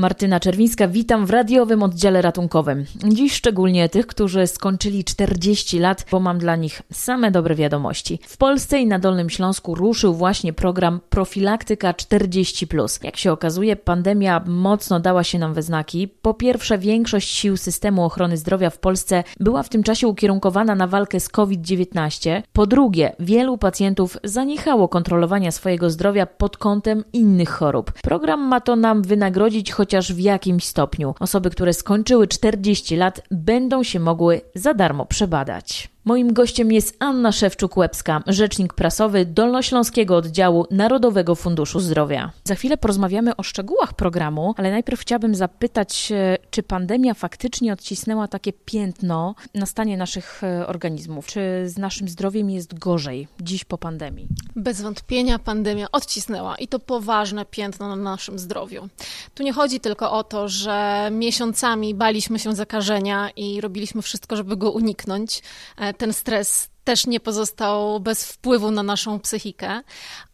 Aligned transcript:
Martyna 0.00 0.40
Czerwińska, 0.40 0.88
witam 0.88 1.26
w 1.26 1.30
radiowym 1.30 1.82
oddziale 1.82 2.22
ratunkowym. 2.22 2.84
Dziś 3.08 3.32
szczególnie 3.32 3.88
tych, 3.88 4.06
którzy 4.06 4.46
skończyli 4.46 5.04
40 5.04 5.78
lat, 5.78 6.06
bo 6.10 6.20
mam 6.20 6.38
dla 6.38 6.56
nich 6.56 6.82
same 6.92 7.30
dobre 7.30 7.54
wiadomości. 7.54 8.18
W 8.26 8.36
Polsce 8.36 8.78
i 8.78 8.86
na 8.86 8.98
Dolnym 8.98 9.30
Śląsku 9.30 9.74
ruszył 9.74 10.14
właśnie 10.14 10.52
program 10.52 11.00
Profilaktyka 11.10 11.94
40. 11.94 12.66
Jak 13.02 13.16
się 13.16 13.32
okazuje, 13.32 13.76
pandemia 13.76 14.44
mocno 14.46 15.00
dała 15.00 15.24
się 15.24 15.38
nam 15.38 15.54
we 15.54 15.62
znaki. 15.62 16.08
Po 16.08 16.34
pierwsze, 16.34 16.78
większość 16.78 17.28
sił 17.28 17.56
systemu 17.56 18.04
ochrony 18.04 18.36
zdrowia 18.36 18.70
w 18.70 18.78
Polsce 18.78 19.24
była 19.40 19.62
w 19.62 19.68
tym 19.68 19.82
czasie 19.82 20.08
ukierunkowana 20.08 20.74
na 20.74 20.86
walkę 20.86 21.20
z 21.20 21.28
COVID-19. 21.28 22.42
Po 22.52 22.66
drugie, 22.66 23.12
wielu 23.18 23.58
pacjentów 23.58 24.16
zaniechało 24.24 24.88
kontrolowania 24.88 25.52
swojego 25.52 25.90
zdrowia 25.90 26.26
pod 26.26 26.56
kątem 26.56 27.04
innych 27.12 27.50
chorób. 27.50 27.92
Program 28.02 28.40
ma 28.40 28.60
to 28.60 28.76
nam 28.76 29.02
wynagrodzić 29.02 29.72
chociaż 29.90 30.12
w 30.12 30.18
jakimś 30.18 30.66
stopniu. 30.66 31.14
Osoby, 31.20 31.50
które 31.50 31.72
skończyły 31.72 32.28
40 32.28 32.96
lat, 32.96 33.20
będą 33.30 33.82
się 33.82 34.00
mogły 34.00 34.40
za 34.54 34.74
darmo 34.74 35.06
przebadać. 35.06 35.88
Moim 36.04 36.32
gościem 36.32 36.72
jest 36.72 36.96
Anna 36.98 37.30
Szewczuk-Łebska, 37.30 38.20
rzecznik 38.26 38.74
prasowy 38.74 39.26
Dolnośląskiego 39.26 40.16
Oddziału 40.16 40.66
Narodowego 40.70 41.34
Funduszu 41.34 41.80
Zdrowia. 41.80 42.32
Za 42.44 42.54
chwilę 42.54 42.76
porozmawiamy 42.76 43.36
o 43.36 43.42
szczegółach 43.42 43.92
programu, 43.94 44.54
ale 44.56 44.70
najpierw 44.70 45.00
chciałabym 45.00 45.34
zapytać, 45.34 46.12
czy 46.50 46.62
pandemia 46.62 47.14
faktycznie 47.14 47.72
odcisnęła 47.72 48.28
takie 48.28 48.52
piętno 48.52 49.34
na 49.54 49.66
stanie 49.66 49.96
naszych 49.96 50.44
e, 50.44 50.66
organizmów? 50.66 51.26
Czy 51.26 51.40
z 51.66 51.78
naszym 51.78 52.08
zdrowiem 52.08 52.50
jest 52.50 52.78
gorzej 52.78 53.28
dziś 53.40 53.64
po 53.64 53.78
pandemii? 53.78 54.28
Bez 54.56 54.80
wątpienia 54.82 55.38
pandemia 55.38 55.86
odcisnęła 55.92 56.56
i 56.56 56.68
to 56.68 56.78
poważne 56.78 57.44
piętno 57.44 57.88
na 57.88 57.96
naszym 57.96 58.38
zdrowiu. 58.38 58.88
Tu 59.34 59.42
nie 59.42 59.52
chodzi 59.52 59.80
tylko 59.80 60.12
o 60.12 60.24
to, 60.24 60.48
że 60.48 61.08
miesiącami 61.12 61.94
baliśmy 61.94 62.38
się 62.38 62.54
zakażenia 62.54 63.30
i 63.36 63.60
robiliśmy 63.60 64.02
wszystko, 64.02 64.36
żeby 64.36 64.56
go 64.56 64.70
uniknąć 64.70 65.42
e, 65.76 65.89
ten 65.92 66.12
stres 66.12 66.70
też 66.84 67.06
nie 67.06 67.20
pozostał 67.20 68.00
bez 68.00 68.24
wpływu 68.24 68.70
na 68.70 68.82
naszą 68.82 69.20
psychikę, 69.20 69.82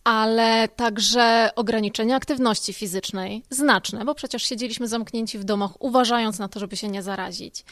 ale 0.06 0.69
także 0.69 1.50
ograniczenie 1.56 2.16
aktywności 2.16 2.72
fizycznej 2.72 3.42
znaczne, 3.50 4.05
bo 4.05 4.14
przecież 4.14 4.42
siedzieliśmy 4.42 4.89
zamknięci 4.89 5.39
w 5.39 5.44
domach, 5.44 5.70
uważając 5.83 6.39
na 6.39 6.48
to, 6.48 6.61
żeby 6.61 6.77
się 6.77 6.89
nie 6.89 7.02
zarazić, 7.02 7.64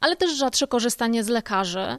ale 0.00 0.16
też 0.16 0.36
rzadsze 0.36 0.66
korzystanie 0.66 1.24
z 1.24 1.28
lekarzy. 1.28 1.96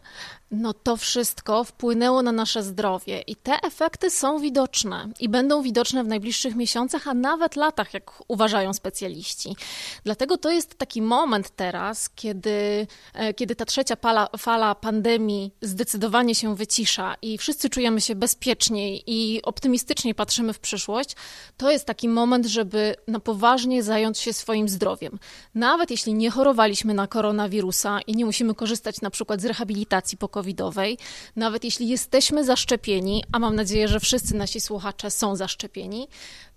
No 0.52 0.74
to 0.74 0.98
wszystko 0.98 1.64
wpłynęło 1.64 2.22
na 2.22 2.32
nasze 2.32 2.64
zdrowie 2.64 3.22
i 3.22 3.36
te 3.36 3.62
efekty 3.62 4.10
są 4.10 4.40
widoczne 4.40 5.10
i 5.20 5.30
będą 5.30 5.62
widoczne 5.62 6.04
w 6.04 6.08
najbliższych 6.08 6.56
miesiącach, 6.56 7.08
a 7.08 7.14
nawet 7.14 7.56
latach, 7.56 7.94
jak 7.94 8.12
uważają 8.28 8.74
specjaliści. 8.74 9.56
Dlatego 10.04 10.38
to 10.38 10.52
jest 10.52 10.78
taki 10.78 11.02
moment 11.02 11.50
teraz, 11.50 12.10
kiedy, 12.10 12.88
e, 13.14 13.34
kiedy 13.34 13.56
ta 13.56 13.66
trzecia 13.66 13.96
fala, 13.96 14.30
fala 14.38 14.76
pandemii 14.76 15.52
zdecydowanie 15.62 16.21
się 16.30 16.56
wycisza 16.56 17.16
i 17.22 17.38
wszyscy 17.38 17.70
czujemy 17.70 18.02
się 18.02 18.16
bezpieczniej 18.16 19.04
i 19.08 19.42
optymistycznie 19.42 20.16
patrzymy 20.16 20.54
w 20.54 20.60
przyszłość, 20.60 21.16
to 21.58 21.72
jest 21.72 21.86
taki 21.86 22.10
moment, 22.10 22.46
żeby 22.46 22.96
na 23.08 23.20
poważnie 23.20 23.84
zająć 23.84 24.18
się 24.18 24.34
swoim 24.34 24.70
zdrowiem. 24.70 25.20
Nawet 25.56 25.92
jeśli 25.92 26.14
nie 26.14 26.32
chorowaliśmy 26.32 26.94
na 26.94 27.08
koronawirusa 27.08 28.00
i 28.08 28.16
nie 28.16 28.26
musimy 28.26 28.56
korzystać 28.56 29.02
na 29.02 29.10
przykład 29.10 29.42
z 29.42 29.46
rehabilitacji 29.46 30.18
pokowidowej, 30.18 30.98
nawet 31.36 31.64
jeśli 31.64 31.88
jesteśmy 31.88 32.46
zaszczepieni, 32.46 33.24
a 33.32 33.40
mam 33.40 33.56
nadzieję, 33.56 33.88
że 33.88 34.00
wszyscy 34.00 34.36
nasi 34.36 34.62
słuchacze 34.62 35.12
są 35.12 35.36
zaszczepieni, 35.36 36.08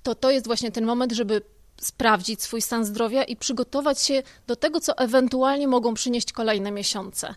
to 0.03 0.15
to 0.15 0.31
jest 0.31 0.47
właśnie 0.47 0.73
ten 0.73 0.85
moment, 0.85 1.13
żeby 1.13 1.43
sprawdzić 1.81 2.43
swój 2.43 2.63
stan 2.63 2.85
zdrowia 2.85 3.25
i 3.25 3.37
przygotować 3.37 4.03
się 4.03 4.23
do 4.47 4.57
tego, 4.57 4.81
co 4.81 4.99
ewentualnie 4.99 5.69
mogą 5.69 5.95
przynieść 5.95 6.33
kolejne 6.33 6.71
miesiące. 6.71 7.35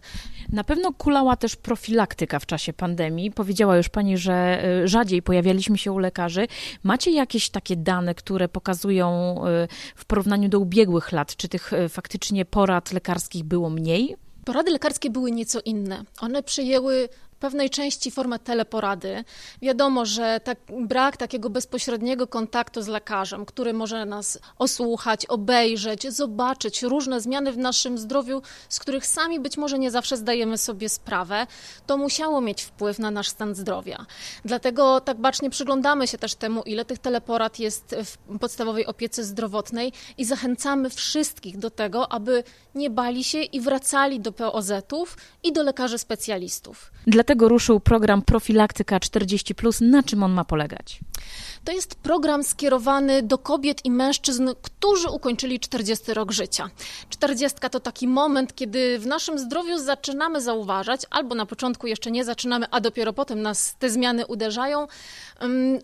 Na 0.49 0.63
pewno 0.63 0.93
kulała 0.93 1.35
też 1.35 1.55
profilaktyka 1.55 2.39
w 2.39 2.45
czasie 2.45 2.73
pandemii. 2.73 3.31
Powiedziała 3.31 3.77
już 3.77 3.89
Pani, 3.89 4.17
że 4.17 4.65
y, 4.83 4.87
rzadziej 4.87 5.21
pojawialiśmy 5.21 5.77
się 5.77 5.91
u 5.91 5.99
lekarzy. 5.99 6.47
Macie 6.83 7.11
jakieś 7.11 7.49
takie 7.49 7.75
dane, 7.75 8.15
które 8.15 8.49
pokazują 8.49 9.35
y, 9.63 9.67
w 9.95 10.05
porównaniu 10.05 10.49
do 10.49 10.59
ubiegłych 10.59 11.11
lat, 11.11 11.35
czy 11.35 11.49
tych 11.49 11.73
y, 11.73 11.89
faktycznie 11.89 12.45
porad 12.45 12.91
lekarskich 12.91 13.43
było 13.43 13.69
mniej? 13.69 14.15
Porady 14.45 14.71
lekarskie 14.71 15.09
były 15.09 15.31
nieco 15.31 15.59
inne. 15.65 16.03
One 16.21 16.43
przyjęły 16.43 17.09
pewnej 17.39 17.69
części 17.69 18.11
formę 18.11 18.39
teleporady. 18.39 19.23
Wiadomo, 19.61 20.05
że 20.05 20.39
tak, 20.43 20.57
brak 20.79 21.17
takiego 21.17 21.49
bezpośredniego 21.49 22.27
kontaktu 22.27 22.81
z 22.81 22.87
lekarzem, 22.87 23.45
który 23.45 23.73
może 23.73 24.05
nas 24.05 24.39
osłuchać, 24.57 25.25
obejrzeć, 25.25 26.13
zobaczyć 26.13 26.83
różne 26.83 27.21
zmiany 27.21 27.51
w 27.51 27.57
naszym 27.57 27.97
zdrowiu, 27.97 28.41
z 28.69 28.79
których 28.79 29.05
sami 29.05 29.39
być 29.39 29.57
może 29.57 29.79
nie 29.79 29.91
zawsze 29.91 30.17
zdajemy 30.17 30.57
sobie 30.57 30.89
sprawę, 30.89 31.47
to 31.85 31.97
musiało 31.97 32.41
mieć 32.41 32.63
wpływ 32.63 32.99
na 32.99 33.11
nasz 33.11 33.29
stan 33.29 33.55
zdrowia. 33.55 34.05
Dlatego 34.45 35.01
tak 35.01 35.17
bacznie 35.17 35.49
przyglądamy 35.49 36.07
się 36.07 36.17
też 36.17 36.35
temu, 36.35 36.61
ile 36.61 36.85
tych 36.85 36.99
teleporad 36.99 37.59
jest 37.59 37.95
w 38.05 38.37
podstawowej 38.39 38.85
opiece 38.85 39.23
zdrowotnej 39.23 39.93
i 40.17 40.25
zachęcamy 40.25 40.89
wszystkich 40.89 41.57
do 41.57 41.69
tego, 41.69 42.11
aby 42.11 42.43
nie 42.75 42.89
bali 42.89 43.23
się 43.23 43.41
i 43.41 43.61
wracali 43.61 44.19
do 44.19 44.31
POZ-ów 44.31 45.17
i 45.43 45.53
do 45.53 45.63
lekarzy 45.63 45.97
specjalistów. 45.97 46.91
Dlatego 47.27 47.49
ruszył 47.49 47.79
program 47.79 48.21
Profilaktyka 48.21 48.99
40. 48.99 49.55
Na 49.81 50.03
czym 50.03 50.23
on 50.23 50.31
ma 50.31 50.45
polegać? 50.45 50.99
To 51.63 51.71
jest 51.71 51.95
program 51.95 52.43
skierowany 52.43 53.23
do 53.23 53.37
kobiet 53.37 53.85
i 53.85 53.91
mężczyzn, 53.91 54.49
którzy 54.61 55.09
ukończyli 55.09 55.59
40 55.59 56.13
rok 56.13 56.31
życia. 56.31 56.69
40 57.09 57.57
to 57.71 57.79
taki 57.79 58.07
moment, 58.07 58.55
kiedy 58.55 58.99
w 58.99 59.07
naszym 59.07 59.39
zdrowiu 59.39 59.77
zaczynamy 59.77 60.41
zauważać, 60.41 61.01
albo 61.09 61.35
na 61.35 61.45
początku 61.45 61.87
jeszcze 61.87 62.11
nie 62.11 62.25
zaczynamy, 62.25 62.65
a 62.71 62.79
dopiero 62.79 63.13
potem 63.13 63.41
nas 63.41 63.75
te 63.79 63.89
zmiany 63.89 64.25
uderzają, 64.25 64.87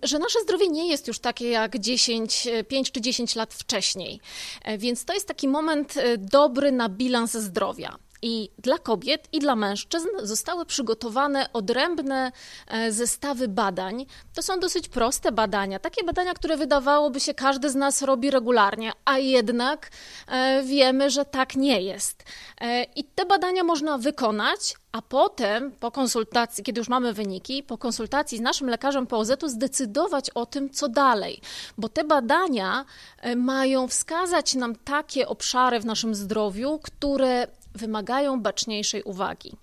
że 0.04 0.20
nasze 0.20 0.42
zdrowie 0.42 0.68
nie 0.68 0.88
jest 0.88 1.08
już 1.08 1.20
takie 1.20 1.50
jak 1.50 1.80
10, 1.80 2.48
5 2.68 2.92
czy 2.92 3.02
10 3.02 3.36
lat 3.36 3.54
wcześniej. 3.54 4.20
E, 4.64 4.78
więc 4.78 5.06
to 5.06 5.14
jest 5.14 5.28
taki 5.28 5.48
moment 5.48 5.98
e, 5.98 6.18
dobry 6.18 6.72
na 6.72 6.90
bilans 6.90 7.34
zdrowia. 7.34 7.98
I 8.26 8.50
dla 8.58 8.78
kobiet, 8.78 9.28
i 9.32 9.40
dla 9.40 9.56
mężczyzn 9.56 10.08
zostały 10.22 10.66
przygotowane 10.66 11.54
odrębne 11.54 12.32
e, 12.68 12.92
zestawy 12.92 13.48
badań. 13.48 14.06
To 14.36 14.42
są 14.42 14.60
dosyć 14.60 14.90
proste 14.90 15.32
badania, 15.32 15.80
takie 15.80 16.04
badania, 16.04 16.34
które 16.34 16.58
wydawałoby 16.58 17.20
się 17.20 17.34
każdy 17.34 17.70
z 17.70 17.76
nas 17.76 18.02
robi 18.02 18.32
regularnie, 18.32 18.92
a 19.06 19.18
jednak 19.18 19.90
e, 20.28 20.64
wiemy, 20.64 21.10
że 21.10 21.26
tak 21.26 21.56
nie 21.56 21.82
jest. 21.82 22.24
E, 22.62 22.84
I 22.84 23.04
te 23.04 23.26
badania 23.26 23.64
można 23.64 23.98
wykonać, 23.98 24.76
a 24.92 25.02
potem 25.02 25.72
po 25.72 25.92
konsultacji, 25.92 26.64
kiedy 26.64 26.80
już 26.80 26.90
mamy 26.90 27.14
wyniki, 27.14 27.64
po 27.64 27.78
konsultacji 27.78 28.38
z 28.38 28.42
naszym 28.42 28.70
lekarzem 28.70 29.08
POZ-u 29.08 29.48
zdecydować 29.48 30.30
o 30.30 30.46
tym, 30.46 30.70
co 30.70 30.90
dalej, 30.90 31.42
bo 31.78 31.90
te 31.90 32.04
badania 32.04 32.86
mają 33.36 33.88
wskazać 33.88 34.56
nam 34.56 34.76
takie 34.76 35.28
obszary 35.28 35.80
w 35.80 35.86
naszym 35.86 36.16
zdrowiu, 36.16 36.80
które 36.84 37.48
wymagają 37.76 38.42
baczniejszej 38.42 39.04
uwagi. 39.04 39.58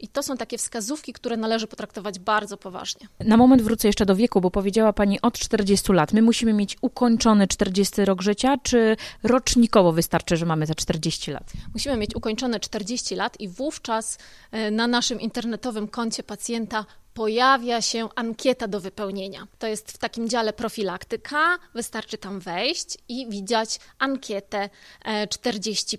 I 0.00 0.08
to 0.08 0.22
są 0.22 0.36
takie 0.36 0.58
wskazówki, 0.58 1.12
które 1.12 1.36
należy 1.36 1.66
potraktować 1.66 2.18
bardzo 2.18 2.56
poważnie. 2.56 3.06
Na 3.20 3.36
moment 3.36 3.62
wrócę 3.62 3.88
jeszcze 3.88 4.06
do 4.06 4.16
wieku, 4.16 4.40
bo 4.40 4.50
powiedziała 4.50 4.92
Pani 4.92 5.20
od 5.20 5.38
40 5.38 5.92
lat. 5.92 6.12
My 6.12 6.22
musimy 6.22 6.52
mieć 6.52 6.76
ukończony 6.80 7.48
40 7.48 8.04
rok 8.04 8.22
życia, 8.22 8.56
czy 8.62 8.96
rocznikowo 9.22 9.92
wystarczy, 9.92 10.36
że 10.36 10.46
mamy 10.46 10.66
za 10.66 10.74
40 10.74 11.30
lat? 11.30 11.52
Musimy 11.72 11.96
mieć 11.96 12.16
ukończone 12.16 12.60
40 12.60 13.14
lat 13.14 13.40
i 13.40 13.48
wówczas 13.48 14.18
e, 14.50 14.70
na 14.70 14.86
naszym 14.86 15.20
internetowym 15.20 15.88
koncie 15.88 16.22
pacjenta 16.22 16.84
pojawia 17.14 17.82
się 17.82 18.08
ankieta 18.14 18.68
do 18.68 18.80
wypełnienia. 18.80 19.46
To 19.58 19.66
jest 19.66 19.92
w 19.92 19.98
takim 19.98 20.28
dziale 20.28 20.52
profilaktyka, 20.52 21.58
wystarczy 21.74 22.18
tam 22.18 22.40
wejść 22.40 22.98
i 23.08 23.26
widzieć 23.28 23.80
ankietę 23.98 24.70
40. 25.30 25.96
E, 25.96 25.98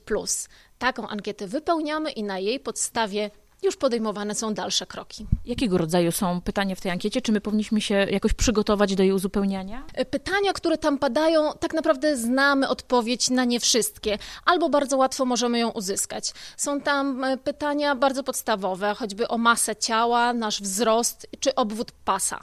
Taką 0.77 1.07
ankietę 1.07 1.47
wypełniamy 1.47 2.11
i 2.11 2.23
na 2.23 2.39
jej 2.39 2.59
podstawie 2.59 3.31
już 3.65 3.75
podejmowane 3.75 4.35
są 4.35 4.53
dalsze 4.53 4.85
kroki. 4.85 5.25
Jakiego 5.45 5.77
rodzaju 5.77 6.11
są 6.11 6.41
pytania 6.41 6.75
w 6.75 6.81
tej 6.81 6.91
ankiecie? 6.91 7.21
Czy 7.21 7.31
my 7.31 7.41
powinniśmy 7.41 7.81
się 7.81 7.93
jakoś 7.93 8.33
przygotować 8.33 8.95
do 8.95 9.03
jej 9.03 9.11
uzupełniania? 9.11 9.83
E, 9.93 10.05
pytania, 10.05 10.53
które 10.53 10.77
tam 10.77 10.97
padają, 10.97 11.51
tak 11.59 11.73
naprawdę 11.73 12.17
znamy 12.17 12.67
odpowiedź 12.67 13.29
na 13.29 13.45
nie 13.45 13.59
wszystkie, 13.59 14.17
albo 14.45 14.69
bardzo 14.69 14.97
łatwo 14.97 15.25
możemy 15.25 15.59
ją 15.59 15.69
uzyskać. 15.69 16.33
Są 16.57 16.81
tam 16.81 17.23
e, 17.23 17.37
pytania 17.37 17.95
bardzo 17.95 18.23
podstawowe, 18.23 18.95
choćby 18.95 19.27
o 19.27 19.37
masę 19.37 19.75
ciała, 19.75 20.33
nasz 20.33 20.61
wzrost 20.61 21.27
czy 21.39 21.55
obwód 21.55 21.91
pasa. 21.91 22.39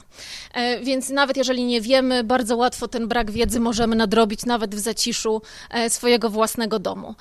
E, 0.53 0.79
więc 0.79 1.09
nawet 1.09 1.37
jeżeli 1.37 1.65
nie 1.65 1.81
wiemy, 1.81 2.23
bardzo 2.23 2.57
łatwo 2.57 2.87
ten 2.87 3.07
brak 3.07 3.31
wiedzy 3.31 3.59
możemy 3.59 3.95
nadrobić 3.95 4.45
nawet 4.45 4.75
w 4.75 4.79
zaciszu 4.79 5.41
swojego 5.89 6.29
własnego 6.29 6.79
domu. 6.79 7.15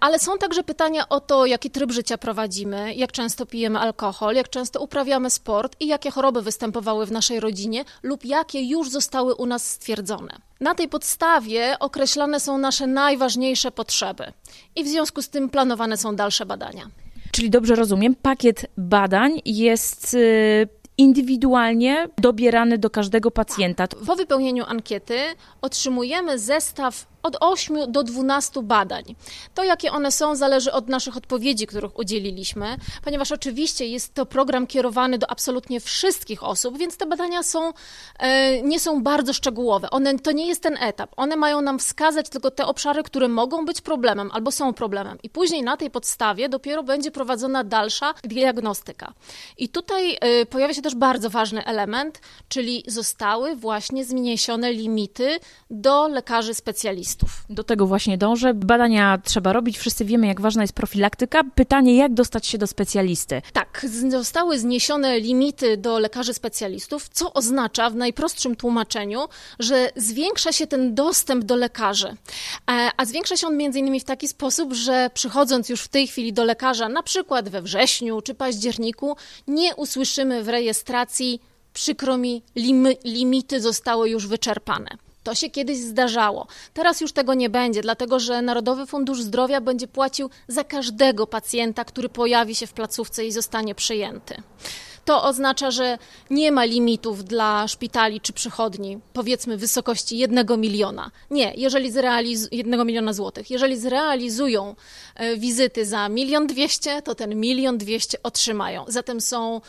Ale 0.00 0.18
są 0.18 0.38
także 0.38 0.62
pytania 0.62 1.08
o 1.08 1.20
to, 1.20 1.46
jaki 1.46 1.70
tryb 1.70 1.92
życia 1.92 2.18
prowadzimy, 2.18 2.94
jak 2.94 3.12
często 3.12 3.21
często 3.22 3.46
pijemy 3.46 3.78
alkohol, 3.78 4.34
jak 4.34 4.48
często 4.48 4.80
uprawiamy 4.80 5.30
sport 5.30 5.76
i 5.80 5.86
jakie 5.86 6.10
choroby 6.10 6.42
występowały 6.42 7.06
w 7.06 7.12
naszej 7.12 7.40
rodzinie 7.40 7.84
lub 8.02 8.24
jakie 8.24 8.62
już 8.62 8.90
zostały 8.90 9.34
u 9.34 9.46
nas 9.46 9.70
stwierdzone. 9.70 10.32
Na 10.60 10.74
tej 10.74 10.88
podstawie 10.88 11.76
określane 11.80 12.40
są 12.40 12.58
nasze 12.58 12.86
najważniejsze 12.86 13.70
potrzeby 13.70 14.32
i 14.76 14.84
w 14.84 14.88
związku 14.88 15.22
z 15.22 15.28
tym 15.28 15.48
planowane 15.50 15.96
są 15.96 16.16
dalsze 16.16 16.46
badania. 16.46 16.90
Czyli 17.32 17.50
dobrze 17.50 17.74
rozumiem, 17.74 18.14
pakiet 18.14 18.66
badań 18.76 19.40
jest 19.44 20.14
y, 20.14 20.68
indywidualnie 20.98 22.08
dobierany 22.18 22.78
do 22.78 22.90
każdego 22.90 23.30
pacjenta. 23.30 23.88
Po 24.06 24.16
wypełnieniu 24.16 24.64
ankiety 24.64 25.18
otrzymujemy 25.60 26.38
zestaw 26.38 27.11
od 27.22 27.36
8 27.40 27.92
do 27.92 28.02
12 28.02 28.62
badań. 28.62 29.04
To, 29.54 29.64
jakie 29.64 29.92
one 29.92 30.12
są, 30.12 30.34
zależy 30.34 30.72
od 30.72 30.88
naszych 30.88 31.16
odpowiedzi, 31.16 31.66
których 31.66 31.98
udzieliliśmy, 31.98 32.76
ponieważ 33.04 33.32
oczywiście 33.32 33.86
jest 33.86 34.14
to 34.14 34.26
program 34.26 34.66
kierowany 34.66 35.18
do 35.18 35.30
absolutnie 35.30 35.80
wszystkich 35.80 36.42
osób, 36.42 36.78
więc 36.78 36.96
te 36.96 37.06
badania 37.06 37.42
są, 37.42 37.72
e, 38.18 38.62
nie 38.62 38.80
są 38.80 39.02
bardzo 39.02 39.32
szczegółowe. 39.32 39.90
One, 39.90 40.18
to 40.18 40.32
nie 40.32 40.46
jest 40.46 40.62
ten 40.62 40.76
etap. 40.80 41.10
One 41.16 41.36
mają 41.36 41.60
nam 41.60 41.78
wskazać 41.78 42.28
tylko 42.28 42.50
te 42.50 42.66
obszary, 42.66 43.02
które 43.02 43.28
mogą 43.28 43.64
być 43.64 43.80
problemem 43.80 44.30
albo 44.32 44.50
są 44.50 44.72
problemem. 44.72 45.18
I 45.22 45.30
później 45.30 45.62
na 45.62 45.76
tej 45.76 45.90
podstawie 45.90 46.48
dopiero 46.48 46.82
będzie 46.82 47.10
prowadzona 47.10 47.64
dalsza 47.64 48.14
diagnostyka. 48.24 49.12
I 49.58 49.68
tutaj 49.68 50.18
e, 50.20 50.46
pojawia 50.46 50.74
się 50.74 50.82
też 50.82 50.94
bardzo 50.94 51.30
ważny 51.30 51.64
element, 51.64 52.20
czyli 52.48 52.84
zostały 52.86 53.56
właśnie 53.56 54.04
zmniejszone 54.04 54.72
limity 54.72 55.38
do 55.70 56.08
lekarzy 56.08 56.54
specjalistów 56.54 57.11
specjalistów. 57.12 57.44
Do 57.50 57.64
tego 57.64 57.86
właśnie 57.86 58.18
dążę. 58.18 58.54
Badania 58.54 59.18
trzeba 59.24 59.52
robić, 59.52 59.78
wszyscy 59.78 60.04
wiemy, 60.04 60.26
jak 60.26 60.40
ważna 60.40 60.62
jest 60.62 60.72
profilaktyka. 60.72 61.42
Pytanie, 61.54 61.96
jak 61.96 62.14
dostać 62.14 62.46
się 62.46 62.58
do 62.58 62.66
specjalisty? 62.66 63.42
Tak, 63.52 63.86
zostały 64.08 64.58
zniesione 64.58 65.20
limity 65.20 65.76
do 65.76 65.98
lekarzy 65.98 66.34
specjalistów, 66.34 67.08
co 67.08 67.32
oznacza 67.32 67.90
w 67.90 67.94
najprostszym 67.94 68.56
tłumaczeniu, 68.56 69.28
że 69.58 69.90
zwiększa 69.96 70.52
się 70.52 70.66
ten 70.66 70.94
dostęp 70.94 71.44
do 71.44 71.56
lekarzy. 71.56 72.08
E, 72.08 72.90
a 72.96 73.04
zwiększa 73.04 73.36
się 73.36 73.46
on 73.46 73.56
między 73.56 73.78
innymi 73.78 74.00
w 74.00 74.04
taki 74.04 74.28
sposób, 74.28 74.72
że 74.72 75.10
przychodząc 75.14 75.68
już 75.68 75.82
w 75.82 75.88
tej 75.88 76.06
chwili 76.06 76.32
do 76.32 76.44
lekarza, 76.44 76.88
na 76.88 77.02
przykład 77.02 77.48
we 77.48 77.62
wrześniu 77.62 78.22
czy 78.22 78.34
październiku, 78.34 79.16
nie 79.46 79.76
usłyszymy 79.76 80.42
w 80.42 80.48
rejestracji 80.48 81.40
przykro 81.72 82.18
mi, 82.18 82.42
limity 83.04 83.60
zostały 83.60 84.10
już 84.10 84.26
wyczerpane. 84.26 84.96
To 85.22 85.34
się 85.34 85.50
kiedyś 85.50 85.78
zdarzało. 85.78 86.46
Teraz 86.74 87.00
już 87.00 87.12
tego 87.12 87.34
nie 87.34 87.50
będzie, 87.50 87.82
dlatego 87.82 88.20
że 88.20 88.42
Narodowy 88.42 88.86
Fundusz 88.86 89.22
Zdrowia 89.22 89.60
będzie 89.60 89.88
płacił 89.88 90.30
za 90.48 90.64
każdego 90.64 91.26
pacjenta, 91.26 91.84
który 91.84 92.08
pojawi 92.08 92.54
się 92.54 92.66
w 92.66 92.72
placówce 92.72 93.24
i 93.26 93.32
zostanie 93.32 93.74
przyjęty. 93.74 94.42
To 95.04 95.24
oznacza, 95.24 95.70
że 95.70 95.98
nie 96.30 96.52
ma 96.52 96.64
limitów 96.64 97.24
dla 97.24 97.68
szpitali 97.68 98.20
czy 98.20 98.32
przychodni, 98.32 98.98
powiedzmy 99.12 99.56
wysokości 99.56 100.18
jednego 100.18 100.56
miliona. 100.56 101.10
Nie, 101.30 101.52
jeżeli 101.56 101.90
zrealizują 101.90 102.48
jednego 102.52 102.84
miliona 102.84 103.12
złotych. 103.12 103.50
Jeżeli 103.50 103.78
zrealizują 103.78 104.74
e, 105.14 105.36
wizyty 105.36 105.86
za 105.86 106.08
milion 106.08 106.46
dwieście, 106.46 107.02
to 107.02 107.14
ten 107.14 107.40
milion 107.40 107.78
dwieście 107.78 108.18
otrzymają. 108.22 108.84
Zatem 108.88 109.20
są 109.20 109.60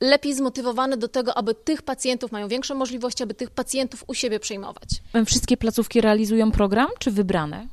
lepiej 0.00 0.34
zmotywowane 0.34 0.96
do 0.96 1.08
tego, 1.08 1.36
aby 1.36 1.54
tych 1.54 1.82
pacjentów, 1.82 2.32
mają 2.32 2.48
większe 2.48 2.74
możliwości, 2.74 3.22
aby 3.22 3.34
tych 3.34 3.50
pacjentów 3.50 4.04
u 4.06 4.14
siebie 4.14 4.40
przyjmować. 4.40 4.88
Wszystkie 5.26 5.56
placówki 5.56 6.00
realizują 6.00 6.52
program, 6.52 6.88
czy 6.98 7.10
wybrane? 7.10 7.66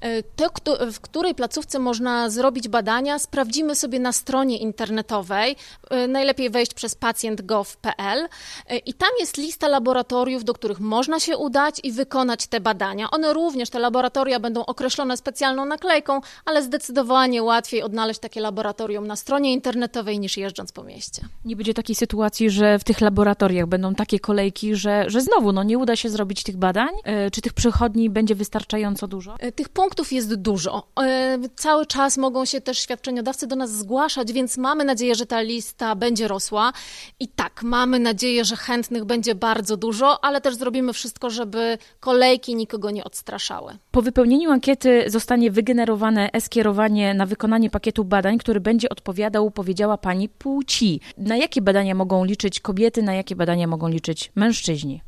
E, 0.00 0.22
to, 0.22 0.48
w 0.92 1.00
której 1.00 1.34
placówce 1.34 1.78
można 1.78 2.30
zrobić 2.30 2.68
badania, 2.68 3.18
sprawdzimy 3.18 3.74
sobie 3.74 3.98
na 3.98 4.12
stronie 4.12 4.58
internetowej. 4.58 5.56
E, 5.90 6.08
najlepiej 6.08 6.50
wejść 6.50 6.74
przez 6.74 6.94
pacjent.gov.pl 6.94 8.28
e, 8.66 8.76
i 8.78 8.94
tam 8.94 9.08
jest 9.20 9.36
lista 9.36 9.68
laboratoriów, 9.68 10.44
do 10.44 10.54
których 10.54 10.80
można 10.80 11.20
się 11.20 11.36
udać 11.36 11.80
i 11.82 11.92
wykonać 11.92 12.46
te 12.46 12.60
badania. 12.60 13.10
One 13.10 13.32
również, 13.32 13.70
te 13.70 13.78
laboratoria 13.78 14.40
będą 14.40 14.64
określone 14.64 15.16
specjalną 15.16 15.64
naklejką, 15.64 16.20
ale 16.44 16.62
zdecydowanie 16.62 17.42
łatwiej 17.42 17.82
odnaleźć 17.82 18.20
takie 18.20 18.40
laboratorium 18.40 19.06
na 19.06 19.16
stronie 19.16 19.52
internetowej 19.52 20.18
niż 20.18 20.36
jeżdżąc 20.36 20.72
po 20.72 20.82
mieście. 20.82 21.22
Nie 21.44 21.56
będzie 21.56 21.74
takiej 21.74 21.96
sytuacji, 21.96 22.50
że 22.50 22.78
w 22.78 22.84
tych 22.84 23.00
laboratoriach 23.00 23.66
będą 23.66 23.94
takie 23.94 24.20
kolejki, 24.20 24.74
że, 24.74 25.04
że 25.06 25.20
znowu 25.20 25.52
no, 25.52 25.62
nie 25.62 25.78
uda 25.78 25.96
się 25.96 26.10
zrobić 26.10 26.42
tych 26.42 26.56
badań? 26.56 26.88
Czy 27.32 27.40
tych 27.40 27.52
przychodni 27.52 28.10
będzie 28.10 28.34
wystarczająco 28.34 29.08
dużo? 29.08 29.36
Tych 29.54 29.68
punktów 29.68 29.87
punktów 29.88 30.12
jest 30.12 30.34
dużo. 30.34 30.82
E, 31.00 31.38
cały 31.56 31.86
czas 31.86 32.16
mogą 32.18 32.44
się 32.44 32.60
też 32.60 32.78
świadczeniodawcy 32.78 33.46
do 33.46 33.56
nas 33.56 33.70
zgłaszać, 33.70 34.32
więc 34.32 34.56
mamy 34.58 34.84
nadzieję, 34.84 35.14
że 35.14 35.26
ta 35.26 35.40
lista 35.40 35.94
będzie 35.94 36.28
rosła. 36.28 36.72
I 37.20 37.28
tak, 37.28 37.62
mamy 37.62 37.98
nadzieję, 37.98 38.44
że 38.44 38.56
chętnych 38.56 39.04
będzie 39.04 39.34
bardzo 39.34 39.76
dużo, 39.76 40.24
ale 40.24 40.40
też 40.40 40.54
zrobimy 40.54 40.92
wszystko, 40.92 41.30
żeby 41.30 41.78
kolejki 42.00 42.56
nikogo 42.56 42.90
nie 42.90 43.04
odstraszały. 43.04 43.78
Po 43.90 44.02
wypełnieniu 44.02 44.50
ankiety 44.50 45.04
zostanie 45.06 45.50
wygenerowane 45.50 46.32
e-skierowanie 46.32 47.14
na 47.14 47.26
wykonanie 47.26 47.70
pakietu 47.70 48.04
badań, 48.04 48.38
który 48.38 48.60
będzie 48.60 48.88
odpowiadał, 48.88 49.50
powiedziała 49.50 49.98
pani, 49.98 50.28
płci. 50.28 51.00
Na 51.18 51.36
jakie 51.36 51.62
badania 51.62 51.94
mogą 51.94 52.24
liczyć 52.24 52.60
kobiety, 52.60 53.02
na 53.02 53.14
jakie 53.14 53.36
badania 53.36 53.66
mogą 53.66 53.88
liczyć 53.88 54.32
mężczyźni? 54.34 55.07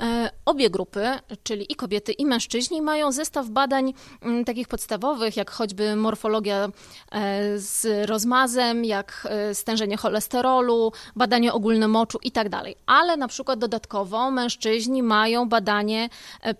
E, 0.00 0.30
obie 0.44 0.70
grupy, 0.70 1.06
czyli 1.42 1.72
i 1.72 1.76
kobiety, 1.76 2.12
i 2.12 2.26
mężczyźni, 2.26 2.82
mają 2.82 3.12
zestaw 3.12 3.48
badań 3.48 3.94
mm, 4.22 4.44
takich 4.44 4.68
podstawowych, 4.68 5.36
jak 5.36 5.50
choćby 5.50 5.96
morfologia 5.96 6.68
e, 7.10 7.58
z 7.58 8.08
rozmazem, 8.08 8.84
jak 8.84 9.28
e, 9.30 9.54
stężenie 9.54 9.96
cholesterolu, 9.96 10.92
badanie 11.16 11.52
ogólne 11.52 11.88
moczu 11.88 12.18
itd. 12.22 12.50
Tak 12.50 12.62
Ale 12.86 13.16
na 13.16 13.28
przykład 13.28 13.58
dodatkowo 13.58 14.30
mężczyźni 14.30 15.02
mają 15.02 15.48
badanie 15.48 16.08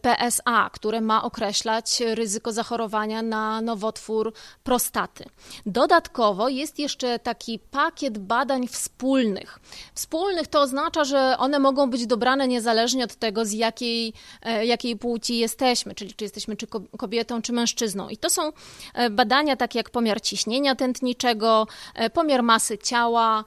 PSA, 0.02 0.70
które 0.73 1.00
ma 1.00 1.23
określać 1.23 2.00
ryzyko 2.00 2.52
zachorowania 2.52 3.23
na 3.23 3.61
nowotwór 3.61 4.32
prostaty. 4.64 5.25
Dodatkowo 5.67 6.49
jest 6.49 6.78
jeszcze 6.78 7.19
taki 7.19 7.58
pakiet 7.58 8.19
badań 8.19 8.69
wspólnych. 8.69 9.58
Wspólnych 9.94 10.46
to 10.46 10.61
oznacza, 10.61 11.05
że 11.05 11.37
one 11.38 11.58
mogą 11.58 11.90
być 11.90 12.06
dobrane 12.06 12.49
niezależnie 12.49 13.05
od 13.05 13.17
tego, 13.22 13.44
z 13.44 13.52
jakiej, 13.52 14.12
e, 14.42 14.66
jakiej 14.66 14.96
płci 14.96 15.38
jesteśmy, 15.38 15.94
czyli 15.94 16.14
czy 16.14 16.24
jesteśmy 16.24 16.56
czy 16.56 16.66
kobietą, 16.98 17.42
czy 17.42 17.52
mężczyzną. 17.52 18.08
I 18.08 18.16
to 18.16 18.30
są 18.30 18.52
e, 18.94 19.10
badania 19.10 19.56
takie 19.56 19.78
jak 19.78 19.90
pomiar 19.90 20.20
ciśnienia 20.20 20.74
tętniczego, 20.74 21.66
e, 21.94 22.10
pomiar 22.10 22.42
masy 22.42 22.78
ciała, 22.78 23.44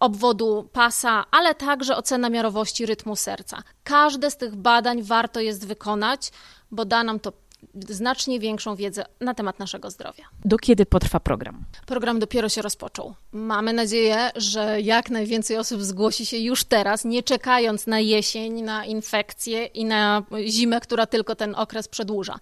obwodu 0.00 0.68
pasa, 0.72 1.24
ale 1.30 1.54
także 1.54 1.96
ocena 1.96 2.28
miarowości 2.30 2.86
rytmu 2.86 3.16
serca. 3.16 3.62
Każde 3.84 4.30
z 4.30 4.36
tych 4.36 4.56
badań 4.56 5.02
warto 5.02 5.40
jest 5.40 5.66
wykonać, 5.66 6.30
bo 6.70 6.84
da 6.84 7.04
nam 7.04 7.20
to 7.20 7.32
znacznie 7.88 8.40
większą 8.40 8.76
wiedzę 8.76 9.04
na 9.20 9.34
temat 9.34 9.58
naszego 9.58 9.90
zdrowia. 9.90 10.24
Do 10.44 10.56
kiedy 10.56 10.86
potrwa 10.86 11.20
program? 11.20 11.64
Program 11.86 12.18
dopiero 12.18 12.48
się 12.48 12.62
rozpoczął. 12.62 13.14
Mamy 13.32 13.72
nadzieję, 13.72 14.30
że 14.36 14.80
jak 14.80 15.10
najwięcej 15.10 15.56
osób 15.56 15.82
zgłosi 15.82 16.26
się 16.26 16.38
już 16.38 16.64
teraz, 16.64 17.04
nie 17.04 17.22
czekając 17.22 17.86
na 17.86 18.00
jesień, 18.00 18.62
na 18.62 18.84
infekcję 18.84 19.64
i 19.64 19.84
na 19.84 20.22
zimę, 20.46 20.80
która 20.80 21.06
tylko 21.06 21.34
ten 21.34 21.54
okres 21.54 21.88
przedłuża. 21.88 22.38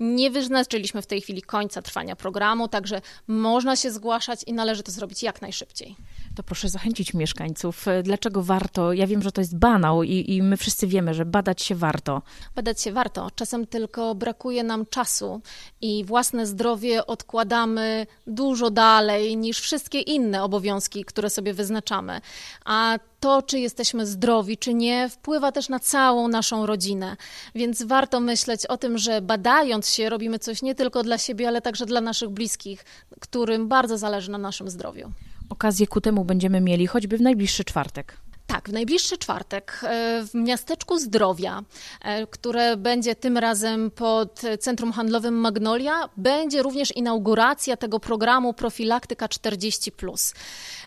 Nie 0.00 0.30
wyznaczyliśmy 0.30 1.02
w 1.02 1.06
tej 1.06 1.20
chwili 1.20 1.42
końca 1.42 1.82
trwania 1.82 2.16
programu, 2.16 2.68
także 2.68 3.00
można 3.26 3.76
się 3.76 3.90
zgłaszać 3.90 4.42
i 4.46 4.52
należy 4.52 4.82
to 4.82 4.92
zrobić 4.92 5.22
jak 5.22 5.42
najszybciej. 5.42 5.96
To 6.36 6.42
proszę 6.42 6.68
zachęcić 6.68 7.14
mieszkańców. 7.14 7.86
Dlaczego 8.02 8.42
warto? 8.42 8.92
Ja 8.92 9.06
wiem, 9.06 9.22
że 9.22 9.32
to 9.32 9.40
jest 9.40 9.58
banał 9.58 10.02
i, 10.02 10.24
i 10.28 10.42
my 10.42 10.56
wszyscy 10.56 10.86
wiemy, 10.86 11.14
że 11.14 11.24
badać 11.24 11.62
się 11.62 11.74
warto. 11.74 12.22
Badać 12.54 12.80
się 12.82 12.92
warto. 12.92 13.30
Czasem 13.34 13.66
tylko 13.66 14.14
brakuje 14.14 14.59
nam 14.62 14.86
czasu 14.86 15.40
i 15.80 16.04
własne 16.04 16.46
zdrowie 16.46 17.06
odkładamy 17.06 18.06
dużo 18.26 18.70
dalej 18.70 19.36
niż 19.36 19.60
wszystkie 19.60 20.00
inne 20.00 20.42
obowiązki, 20.42 21.04
które 21.04 21.30
sobie 21.30 21.54
wyznaczamy. 21.54 22.20
A 22.64 22.98
to, 23.20 23.42
czy 23.42 23.58
jesteśmy 23.58 24.06
zdrowi, 24.06 24.58
czy 24.58 24.74
nie, 24.74 25.08
wpływa 25.08 25.52
też 25.52 25.68
na 25.68 25.78
całą 25.78 26.28
naszą 26.28 26.66
rodzinę. 26.66 27.16
Więc 27.54 27.82
warto 27.82 28.20
myśleć 28.20 28.66
o 28.66 28.76
tym, 28.76 28.98
że 28.98 29.20
badając 29.20 29.88
się, 29.88 30.08
robimy 30.08 30.38
coś 30.38 30.62
nie 30.62 30.74
tylko 30.74 31.02
dla 31.02 31.18
siebie, 31.18 31.48
ale 31.48 31.60
także 31.60 31.86
dla 31.86 32.00
naszych 32.00 32.28
bliskich, 32.30 32.84
którym 33.20 33.68
bardzo 33.68 33.98
zależy 33.98 34.30
na 34.30 34.38
naszym 34.38 34.70
zdrowiu. 34.70 35.12
Okazję 35.50 35.86
ku 35.86 36.00
temu 36.00 36.24
będziemy 36.24 36.60
mieli 36.60 36.86
choćby 36.86 37.18
w 37.18 37.20
najbliższy 37.20 37.64
czwartek. 37.64 38.16
Tak, 38.50 38.68
w 38.68 38.72
najbliższy 38.72 39.18
czwartek 39.18 39.80
e, 39.82 40.22
w 40.26 40.34
miasteczku 40.34 40.98
Zdrowia, 40.98 41.62
e, 42.02 42.26
które 42.26 42.76
będzie 42.76 43.14
tym 43.14 43.38
razem 43.38 43.90
pod 43.90 44.42
Centrum 44.60 44.92
Handlowym 44.92 45.34
Magnolia, 45.34 46.08
będzie 46.16 46.62
również 46.62 46.96
inauguracja 46.96 47.76
tego 47.76 48.00
programu 48.00 48.54
Profilaktyka 48.54 49.28
40. 49.28 49.92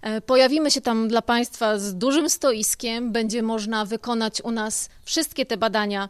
E, 0.02 0.22
pojawimy 0.22 0.72
się 0.72 0.82
tam 0.82 1.08
dla 1.08 1.22
Państwa 1.22 1.80
z 1.80 1.96
dużym 1.96 2.30
stoiskiem, 2.30 3.12
będzie 3.12 3.44
można 3.44 3.86
wykonać 3.86 4.42
u 4.42 4.52
nas 4.52 4.90
wszystkie 5.04 5.46
te 5.46 5.58
badania 5.58 6.10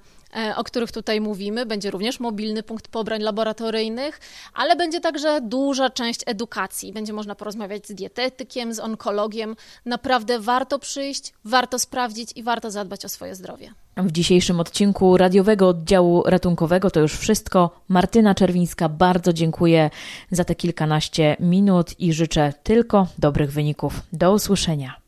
o 0.56 0.64
których 0.64 0.92
tutaj 0.92 1.22
mówimy. 1.22 1.66
Będzie 1.66 1.92
również 1.92 2.20
mobilny 2.20 2.64
punkt 2.64 2.88
pobrań 2.88 3.22
laboratoryjnych, 3.22 4.20
ale 4.54 4.76
będzie 4.76 5.00
także 5.00 5.42
duża 5.42 5.90
część 5.90 6.22
edukacji. 6.26 6.94
Będzie 6.94 7.14
można 7.14 7.36
porozmawiać 7.36 7.88
z 7.88 7.94
dietetykiem, 7.94 8.74
z 8.74 8.80
onkologiem. 8.80 9.56
Naprawdę 9.86 10.40
warto 10.40 10.80
przyjść, 10.80 11.34
warto 11.46 11.80
sprawdzić 11.80 12.32
i 12.36 12.44
warto 12.44 12.72
zadbać 12.72 13.06
o 13.06 13.10
swoje 13.10 13.36
zdrowie. 13.36 13.74
W 13.98 14.12
dzisiejszym 14.12 14.60
odcinku 14.60 15.18
radiowego 15.18 15.68
oddziału 15.68 16.24
ratunkowego 16.26 16.92
to 16.92 17.00
już 17.00 17.18
wszystko. 17.18 17.82
Martyna 17.88 18.36
Czerwińska, 18.36 18.90
bardzo 18.90 19.34
dziękuję 19.34 19.90
za 20.32 20.44
te 20.44 20.56
kilkanaście 20.56 21.38
minut 21.40 22.00
i 22.00 22.14
życzę 22.14 22.54
tylko 22.64 23.08
dobrych 23.18 23.52
wyników. 23.52 24.02
Do 24.14 24.34
usłyszenia. 24.34 25.03